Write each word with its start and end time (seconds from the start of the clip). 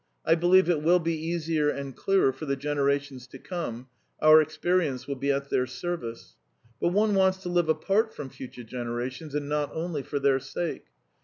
"I 0.25 0.33
believe 0.33 0.67
it 0.67 0.81
will 0.81 0.97
be 0.97 1.13
easier 1.15 1.69
and 1.69 1.95
clearer 1.95 2.33
for 2.33 2.47
the 2.47 2.55
generations 2.55 3.27
to 3.27 3.37
come; 3.37 3.87
our 4.19 4.41
experience 4.41 5.05
will 5.07 5.13
be 5.15 5.31
at 5.31 5.51
their 5.51 5.67
service. 5.67 6.37
But 6.79 6.87
one 6.89 7.13
wants 7.13 7.37
to 7.43 7.49
live 7.49 7.69
apart 7.69 8.11
from 8.11 8.31
future 8.31 8.63
generations 8.63 9.35
and 9.35 9.47
not 9.47 9.69
only 9.75 10.01
for 10.01 10.17
their 10.17 10.39
sake. 10.39 10.85